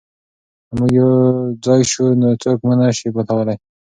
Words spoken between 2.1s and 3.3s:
نو څوک مو نه شي